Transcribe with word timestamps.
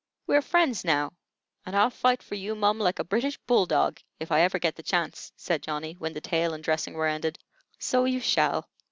We 0.25 0.33
har' 0.33 0.41
friends 0.41 0.83
now, 0.83 1.13
and 1.63 1.75
I'll 1.75 1.91
fight 1.91 2.23
for 2.23 2.33
you, 2.33 2.55
mum, 2.55 2.79
like 2.79 2.97
a 2.97 3.03
British 3.03 3.37
bull 3.37 3.67
dog, 3.67 3.99
if 4.19 4.31
I 4.31 4.39
hever 4.39 4.57
get 4.57 4.75
the 4.75 4.81
chance," 4.81 5.31
said 5.35 5.61
Johnny, 5.61 5.93
when 5.93 6.13
the 6.13 6.21
tale 6.21 6.55
and 6.55 6.63
dressing 6.63 6.95
were 6.95 7.05
ended. 7.05 7.37
"So 7.77 8.05
you 8.05 8.19
shall. 8.19 8.67